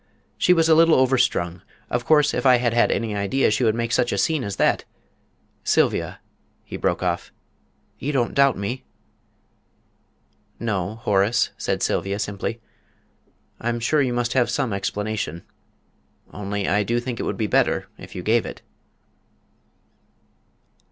[0.35, 1.61] "She was a little overstrung.
[1.87, 4.55] Of course, if I had had any idea she would make such a scene as
[4.55, 4.83] that
[5.63, 6.19] Sylvia,"
[6.63, 7.31] he broke off,
[7.99, 8.83] "you don't doubt me?"
[10.59, 12.59] "No, Horace," said Sylvia, simply,
[13.59, 15.43] "I'm sure you must have some explanation
[16.33, 18.63] only I do think it would be better if you gave it."